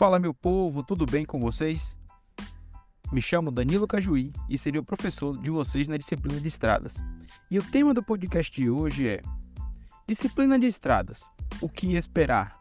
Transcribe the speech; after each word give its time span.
Fala 0.00 0.18
meu 0.18 0.32
povo, 0.32 0.82
tudo 0.82 1.04
bem 1.04 1.26
com 1.26 1.38
vocês? 1.38 1.94
Me 3.12 3.20
chamo 3.20 3.50
Danilo 3.50 3.86
Cajuí 3.86 4.32
e 4.48 4.56
serei 4.56 4.80
o 4.80 4.82
professor 4.82 5.36
de 5.36 5.50
vocês 5.50 5.86
na 5.88 5.98
disciplina 5.98 6.40
de 6.40 6.48
estradas. 6.48 6.96
E 7.50 7.58
o 7.58 7.62
tema 7.62 7.92
do 7.92 8.02
podcast 8.02 8.50
de 8.50 8.70
hoje 8.70 9.06
é 9.06 9.20
Disciplina 10.08 10.58
de 10.58 10.66
estradas. 10.66 11.30
O 11.60 11.68
que 11.68 11.96
esperar? 11.96 12.58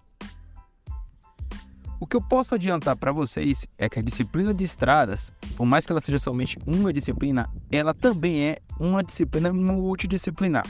O 1.97 2.05
que 2.05 2.17
eu 2.17 2.21
posso 2.21 2.55
adiantar 2.55 2.97
para 2.97 3.13
vocês 3.13 3.65
é 3.77 3.87
que 3.87 3.99
a 3.99 4.03
disciplina 4.03 4.53
de 4.53 4.65
estradas, 4.65 5.31
por 5.55 5.65
mais 5.65 5.85
que 5.85 5.93
ela 5.93 6.01
seja 6.01 6.19
somente 6.19 6.59
uma 6.67 6.91
disciplina, 6.91 7.49
ela 7.71 7.93
também 7.93 8.49
é 8.49 8.57
uma 8.77 9.01
disciplina 9.01 9.53
multidisciplinar. 9.53 10.65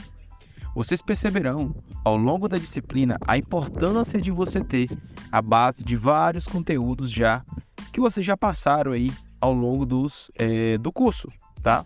Vocês 0.74 1.02
perceberão 1.02 1.74
ao 2.04 2.16
longo 2.16 2.48
da 2.48 2.58
disciplina 2.58 3.18
a 3.26 3.36
importância 3.36 4.20
de 4.20 4.30
você 4.30 4.62
ter 4.62 4.88
a 5.30 5.42
base 5.42 5.82
de 5.82 5.96
vários 5.96 6.46
conteúdos 6.46 7.10
já 7.10 7.42
que 7.92 8.00
vocês 8.00 8.24
já 8.24 8.36
passaram 8.36 8.92
aí 8.92 9.12
ao 9.40 9.52
longo 9.52 9.84
dos, 9.84 10.30
é, 10.36 10.78
do 10.78 10.92
curso, 10.92 11.28
tá? 11.62 11.84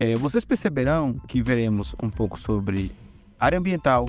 É, 0.00 0.14
vocês 0.16 0.44
perceberão 0.44 1.14
que 1.14 1.42
veremos 1.42 1.94
um 2.02 2.10
pouco 2.10 2.38
sobre 2.38 2.90
área 3.38 3.58
ambiental, 3.58 4.06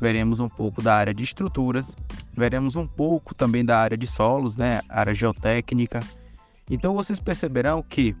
veremos 0.00 0.40
um 0.40 0.48
pouco 0.48 0.82
da 0.82 0.94
área 0.94 1.12
de 1.12 1.22
estruturas, 1.22 1.96
veremos 2.34 2.76
um 2.76 2.86
pouco 2.86 3.34
também 3.34 3.64
da 3.64 3.78
área 3.78 3.96
de 3.96 4.06
solos, 4.06 4.56
né, 4.56 4.80
área 4.88 5.14
geotécnica. 5.14 6.00
Então 6.70 6.94
vocês 6.94 7.20
perceberão 7.20 7.82
que 7.82 8.16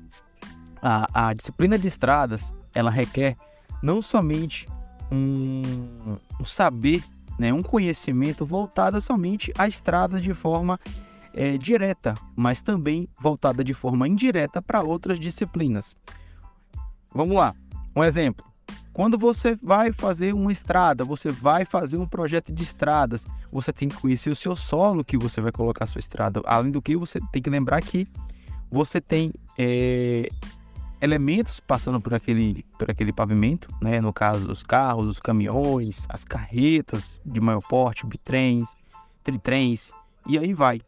a, 0.82 1.28
a 1.28 1.34
disciplina 1.34 1.78
de 1.78 1.88
estradas 1.88 2.54
ela 2.74 2.90
requer 2.90 3.36
não 3.82 4.02
somente 4.02 4.68
um, 5.10 5.62
um 6.40 6.44
saber, 6.44 7.02
né, 7.38 7.52
um 7.52 7.62
conhecimento 7.62 8.44
voltado 8.44 9.00
somente 9.00 9.52
à 9.56 9.66
estrada 9.68 10.20
de 10.20 10.34
forma 10.34 10.78
é, 11.32 11.56
direta, 11.56 12.14
mas 12.34 12.60
também 12.60 13.08
voltada 13.20 13.62
de 13.62 13.74
forma 13.74 14.08
indireta 14.08 14.60
para 14.60 14.82
outras 14.82 15.20
disciplinas. 15.20 15.96
Vamos 17.14 17.36
lá, 17.36 17.54
um 17.94 18.02
exemplo. 18.02 18.46
Quando 18.92 19.16
você 19.16 19.56
vai 19.62 19.92
fazer 19.92 20.34
uma 20.34 20.50
estrada, 20.50 21.04
você 21.04 21.30
vai 21.30 21.64
fazer 21.64 21.96
um 21.96 22.06
projeto 22.06 22.52
de 22.52 22.64
estradas, 22.64 23.26
você 23.52 23.72
tem 23.72 23.88
que 23.88 23.96
conhecer 23.96 24.30
o 24.30 24.34
seu 24.34 24.56
solo 24.56 25.04
que 25.04 25.16
você 25.16 25.40
vai 25.40 25.52
colocar 25.52 25.84
a 25.84 25.86
sua 25.86 26.00
estrada. 26.00 26.42
Além 26.44 26.72
do 26.72 26.82
que, 26.82 26.96
você 26.96 27.20
tem 27.30 27.40
que 27.40 27.48
lembrar 27.48 27.80
que 27.80 28.08
você 28.68 29.00
tem 29.00 29.32
é, 29.56 30.28
elementos 31.00 31.60
passando 31.60 32.00
por 32.00 32.14
aquele, 32.14 32.64
por 32.78 32.90
aquele 32.90 33.12
pavimento, 33.12 33.68
né? 33.80 34.00
no 34.00 34.12
caso 34.12 34.50
os 34.50 34.62
carros, 34.62 35.06
os 35.06 35.20
caminhões, 35.20 36.06
as 36.08 36.24
carretas 36.24 37.20
de 37.24 37.40
maior 37.40 37.60
porte, 37.60 38.06
bitrens, 38.06 38.74
tritrens, 39.22 39.92
e 40.26 40.38
aí 40.38 40.52
vai. 40.52 40.80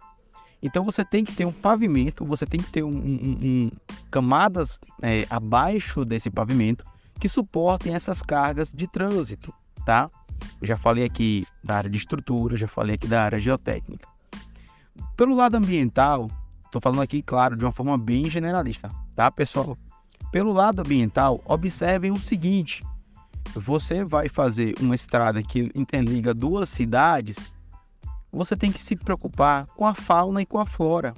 Então 0.63 0.85
você 0.85 1.05
tem 1.05 1.25
que 1.25 1.35
ter 1.35 1.45
um 1.45 1.53
pavimento, 1.53 2.25
você 2.25 2.45
tem 2.45 2.61
que 2.61 2.71
ter 2.71 2.83
um, 2.83 2.91
um, 2.91 3.39
um 3.43 3.71
camadas 4.11 4.79
é, 5.01 5.27
abaixo 5.31 6.05
desse 6.05 6.31
pavimento 6.31 6.85
que 7.19 7.29
suportem 7.29 7.95
essas 7.95 8.21
cargas 8.23 8.73
de 8.73 8.87
trânsito, 8.87 9.55
tá? 9.85 10.11
Eu 10.61 10.67
já 10.67 10.77
falei 10.77 11.05
aqui 11.05 11.47
da 11.63 11.77
área 11.77 11.91
de 11.91 11.97
estrutura, 11.97 12.57
já 12.57 12.67
falei 12.67 12.95
aqui 12.95 13.07
da 13.07 13.23
área 13.23 13.39
geotécnica. 13.39 14.09
Pelo 15.17 15.35
lado 15.35 15.57
ambiental, 15.57 16.31
estou 16.65 16.81
falando 16.81 17.03
aqui, 17.03 17.23
claro, 17.23 17.57
de 17.57 17.65
uma 17.65 17.73
forma 17.73 17.97
bem 17.97 18.29
generalista, 18.29 18.91
tá, 19.15 19.31
pessoal? 19.31 19.77
Pelo 20.31 20.53
lado 20.53 20.81
ambiental, 20.81 21.41
observem 21.45 22.13
o 22.13 22.19
seguinte: 22.19 22.85
você 23.55 24.05
vai 24.05 24.29
fazer 24.29 24.75
uma 24.81 24.95
estrada 24.95 25.43
que 25.43 25.71
interliga 25.75 26.33
duas 26.33 26.69
cidades, 26.69 27.53
você 28.33 28.57
tem 28.57 28.71
que 28.71 28.81
se 28.81 28.95
preocupar 28.95 29.67
com 29.77 29.87
a 29.87 29.95
fauna 29.95 30.41
e 30.41 30.47
com 30.47 30.59
a 30.59 30.67
flora. 30.67 31.15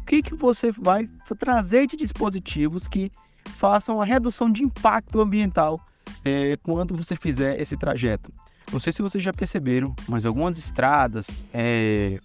O 0.00 0.06
que, 0.06 0.22
que 0.22 0.34
você 0.34 0.70
vai 0.70 1.08
trazer 1.38 1.86
de 1.86 1.96
dispositivos 1.96 2.86
que 2.88 3.10
façam 3.58 4.00
a 4.00 4.04
redução 4.04 4.50
de 4.50 4.62
impacto 4.62 5.20
ambiental 5.20 5.80
é, 6.24 6.56
quando 6.62 6.96
você 6.96 7.16
fizer 7.16 7.60
esse 7.60 7.76
trajeto? 7.76 8.32
Não 8.72 8.80
sei 8.80 8.92
se 8.92 9.02
vocês 9.02 9.22
já 9.22 9.32
perceberam, 9.32 9.94
mas 10.08 10.24
algumas 10.24 10.56
estradas 10.56 11.28
é, 11.52 12.18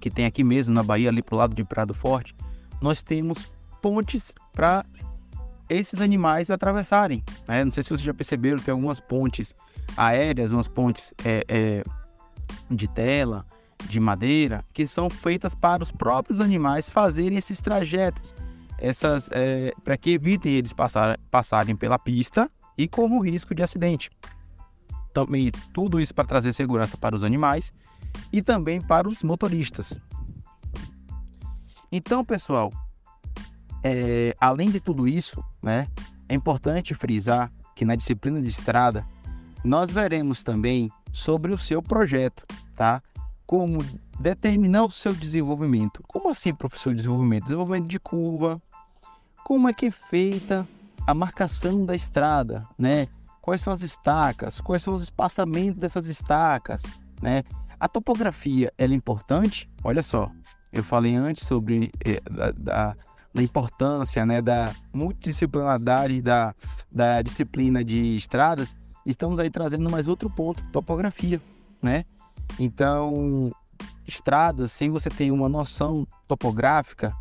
que 0.00 0.10
tem 0.10 0.24
aqui 0.24 0.44
mesmo 0.44 0.72
na 0.72 0.82
Bahia, 0.82 1.08
ali 1.08 1.22
pro 1.22 1.36
lado 1.36 1.54
de 1.54 1.64
Prado 1.64 1.94
Forte, 1.94 2.34
nós 2.80 3.02
temos 3.02 3.46
pontes 3.80 4.34
para 4.52 4.84
esses 5.68 6.00
animais 6.00 6.50
atravessarem. 6.50 7.22
Né? 7.48 7.64
Não 7.64 7.72
sei 7.72 7.82
se 7.82 7.88
vocês 7.88 8.02
já 8.02 8.14
perceberam, 8.14 8.58
tem 8.58 8.72
algumas 8.72 9.00
pontes 9.00 9.54
aéreas, 9.96 10.52
umas 10.52 10.68
pontes 10.68 11.14
é, 11.24 11.44
é, 11.48 11.82
de 12.70 12.88
tela, 12.88 13.46
de 13.88 13.98
madeira, 13.98 14.64
que 14.72 14.86
são 14.86 15.10
feitas 15.10 15.54
para 15.54 15.82
os 15.82 15.90
próprios 15.90 16.40
animais 16.40 16.90
fazerem 16.90 17.38
esses 17.38 17.60
trajetos, 17.60 18.34
essas 18.78 19.28
é, 19.32 19.72
para 19.82 19.96
que 19.96 20.10
evitem 20.10 20.52
eles 20.52 20.72
passar, 20.72 21.18
passarem 21.30 21.76
pela 21.76 21.98
pista 21.98 22.50
e 22.76 22.88
corram 22.88 23.20
risco 23.20 23.54
de 23.54 23.62
acidente. 23.62 24.10
Também 25.12 25.50
tudo 25.72 26.00
isso 26.00 26.14
para 26.14 26.24
trazer 26.24 26.52
segurança 26.52 26.96
para 26.96 27.14
os 27.14 27.22
animais 27.22 27.72
e 28.32 28.42
também 28.42 28.80
para 28.80 29.08
os 29.08 29.22
motoristas. 29.22 30.00
Então, 31.90 32.24
pessoal, 32.24 32.72
é, 33.82 34.34
além 34.40 34.70
de 34.70 34.80
tudo 34.80 35.08
isso, 35.08 35.42
né, 35.62 35.86
é 36.28 36.34
importante 36.34 36.94
frisar 36.94 37.50
que 37.74 37.84
na 37.84 37.94
disciplina 37.94 38.40
de 38.40 38.48
estrada 38.48 39.04
nós 39.64 39.90
veremos 39.90 40.42
também 40.42 40.90
sobre 41.12 41.52
o 41.52 41.58
seu 41.58 41.82
projeto, 41.82 42.44
tá? 42.74 43.02
Como 43.46 43.84
determinar 44.18 44.84
o 44.84 44.90
seu 44.90 45.14
desenvolvimento. 45.14 46.02
Como 46.06 46.30
assim, 46.30 46.54
professor, 46.54 46.94
desenvolvimento? 46.94 47.44
Desenvolvimento 47.44 47.86
de 47.86 48.00
curva. 48.00 48.60
Como 49.44 49.68
é 49.68 49.72
que 49.72 49.86
é 49.86 49.90
feita 49.90 50.66
a 51.06 51.14
marcação 51.14 51.84
da 51.84 51.94
estrada, 51.94 52.66
né? 52.78 53.08
Quais 53.40 53.60
são 53.60 53.72
as 53.72 53.82
estacas? 53.82 54.60
Quais 54.60 54.82
são 54.82 54.94
os 54.94 55.02
espaçamentos 55.02 55.78
dessas 55.78 56.06
estacas, 56.06 56.82
né? 57.20 57.42
A 57.78 57.88
topografia, 57.88 58.72
ela 58.78 58.92
é 58.92 58.96
importante? 58.96 59.68
Olha 59.82 60.02
só, 60.02 60.30
eu 60.72 60.82
falei 60.82 61.14
antes 61.14 61.46
sobre 61.46 61.90
eh, 62.04 62.20
da, 62.30 62.52
da 62.52 62.96
da 63.34 63.42
importância 63.42 64.26
né, 64.26 64.42
da 64.42 64.74
multidisciplinaridade 64.92 66.20
da, 66.20 66.54
da 66.90 67.22
disciplina 67.22 67.82
de 67.84 68.14
estradas, 68.14 68.76
estamos 69.06 69.38
aí 69.38 69.50
trazendo 69.50 69.88
mais 69.90 70.06
outro 70.06 70.28
ponto, 70.28 70.62
topografia, 70.70 71.40
né? 71.80 72.04
Então, 72.58 73.50
estradas, 74.06 74.72
sem 74.72 74.90
você 74.90 75.08
ter 75.08 75.30
uma 75.30 75.48
noção 75.48 76.06
topográfica, 76.28 77.14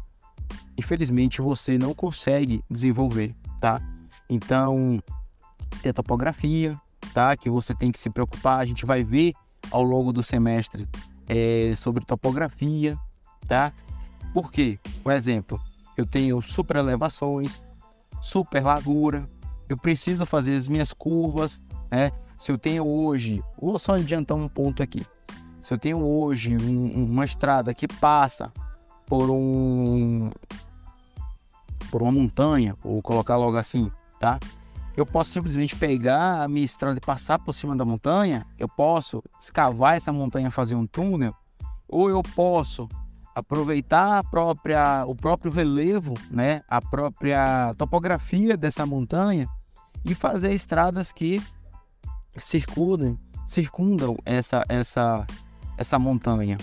infelizmente 0.78 1.42
você 1.42 1.78
não 1.78 1.94
consegue 1.94 2.64
desenvolver, 2.70 3.34
tá? 3.60 3.82
Então, 4.30 5.02
tem 5.82 5.90
a 5.92 5.94
topografia, 5.94 6.80
tá? 7.14 7.36
Que 7.38 7.50
você 7.50 7.74
tem 7.74 7.92
que 7.92 8.00
se 8.00 8.10
preocupar, 8.10 8.60
a 8.60 8.66
gente 8.66 8.86
vai 8.86 9.04
ver 9.04 9.34
ao 9.70 9.84
longo 9.84 10.12
do 10.12 10.22
semestre 10.22 10.88
é, 11.28 11.74
sobre 11.76 12.04
topografia, 12.04 12.98
tá? 13.48 13.72
Por 14.34 14.52
quê? 14.52 14.80
Um 15.06 15.12
exemplo, 15.12 15.60
eu 16.02 16.06
tenho 16.06 16.42
super 16.42 16.78
elevações, 16.78 17.64
super 18.20 18.64
largura, 18.64 19.26
eu 19.70 19.78
preciso 19.78 20.26
fazer 20.26 20.58
as 20.58 20.68
minhas 20.68 20.92
curvas, 20.92 21.62
né? 21.92 22.12
Se 22.38 22.52
eu 22.52 22.58
tenho 22.58 22.86
hoje, 22.88 23.44
vou 23.60 23.78
só 23.78 23.94
adiantar 23.94 24.36
um 24.36 24.50
ponto 24.50 24.82
aqui. 24.82 25.06
Se 25.62 25.74
eu 25.74 25.78
tenho 25.78 26.04
hoje 26.04 26.58
um, 26.58 27.06
uma 27.06 27.24
estrada 27.24 27.72
que 27.72 27.88
passa 27.88 28.52
por 29.06 29.30
um 29.30 30.32
por 31.92 32.02
uma 32.02 32.12
montanha, 32.12 32.76
vou 32.82 33.02
colocar 33.02 33.36
logo 33.36 33.58
assim, 33.58 33.92
tá? 34.20 34.40
Eu 34.98 35.06
posso 35.06 35.30
simplesmente 35.30 35.76
pegar 35.76 36.42
a 36.42 36.48
minha 36.48 36.66
estrada 36.66 36.98
e 36.98 37.06
passar 37.06 37.38
por 37.38 37.54
cima 37.54 37.76
da 37.76 37.86
montanha, 37.86 38.46
eu 38.58 38.68
posso 38.68 39.22
escavar 39.40 39.96
essa 39.96 40.12
montanha, 40.12 40.50
fazer 40.50 40.74
um 40.74 40.88
túnel, 40.88 41.36
ou 41.88 42.10
eu 42.10 42.24
posso 42.24 42.90
aproveitar 43.34 44.20
a 44.20 44.24
própria, 44.24 45.06
o 45.06 45.16
próprio 45.16 45.52
relevo, 45.52 46.14
né, 46.30 46.62
a 46.68 46.82
própria 46.82 47.74
topografia 47.78 48.58
dessa 48.58 48.86
montanha 48.86 49.48
e 50.04 50.14
fazer 50.14 50.54
estradas 50.54 51.12
que 51.12 51.42
circundem, 52.36 53.18
circundam 53.46 54.18
essa, 54.26 54.64
essa, 54.68 55.26
essa 55.78 56.00
montanha, 56.00 56.58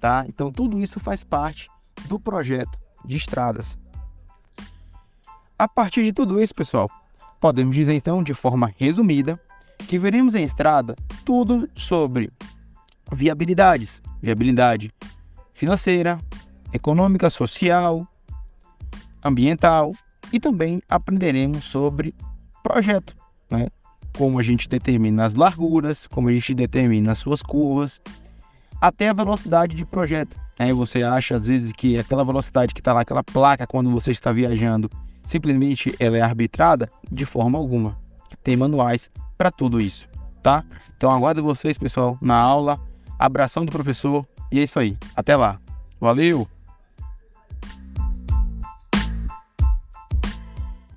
tá? 0.00 0.24
Então 0.28 0.50
tudo 0.50 0.80
isso 0.80 0.98
faz 1.00 1.22
parte 1.24 1.68
do 2.06 2.18
projeto 2.18 2.78
de 3.04 3.16
estradas. 3.16 3.78
A 5.58 5.66
partir 5.66 6.04
de 6.04 6.12
tudo 6.12 6.40
isso, 6.40 6.54
pessoal, 6.54 6.88
podemos 7.40 7.74
dizer 7.74 7.94
então 7.94 8.22
de 8.22 8.32
forma 8.32 8.72
resumida 8.76 9.40
que 9.88 9.98
veremos 9.98 10.34
em 10.34 10.44
estrada 10.44 10.94
tudo 11.24 11.68
sobre 11.74 12.30
viabilidades, 13.12 14.02
viabilidade 14.20 14.92
financeira, 15.58 16.20
econômica, 16.72 17.28
social, 17.28 18.06
ambiental 19.22 19.92
e 20.32 20.38
também 20.38 20.80
aprenderemos 20.88 21.64
sobre 21.64 22.14
projeto, 22.62 23.16
né? 23.50 23.66
como 24.16 24.38
a 24.38 24.42
gente 24.42 24.68
determina 24.68 25.24
as 25.24 25.34
larguras, 25.34 26.06
como 26.06 26.28
a 26.28 26.32
gente 26.32 26.54
determina 26.54 27.10
as 27.10 27.18
suas 27.18 27.42
curvas, 27.42 28.00
até 28.80 29.08
a 29.08 29.12
velocidade 29.12 29.74
de 29.74 29.84
projeto. 29.84 30.36
Aí 30.56 30.72
você 30.72 31.02
acha 31.02 31.34
às 31.34 31.46
vezes 31.46 31.72
que 31.72 31.98
aquela 31.98 32.24
velocidade 32.24 32.72
que 32.72 32.80
está 32.80 32.92
lá, 32.92 33.00
aquela 33.00 33.24
placa 33.24 33.66
quando 33.66 33.90
você 33.90 34.12
está 34.12 34.30
viajando, 34.32 34.88
simplesmente 35.24 35.92
ela 35.98 36.16
é 36.16 36.20
arbitrada? 36.20 36.88
De 37.10 37.24
forma 37.24 37.58
alguma. 37.58 37.98
Tem 38.44 38.56
manuais 38.56 39.10
para 39.36 39.50
tudo 39.50 39.80
isso, 39.80 40.08
tá? 40.40 40.64
Então 40.96 41.10
aguardo 41.10 41.42
vocês, 41.42 41.76
pessoal, 41.76 42.16
na 42.20 42.36
aula. 42.36 42.78
Abração 43.18 43.64
do 43.64 43.72
professor 43.72 44.24
e 44.50 44.58
é 44.58 44.62
isso 44.62 44.78
aí. 44.78 44.96
Até 45.14 45.36
lá. 45.36 45.58
Valeu! 46.00 46.48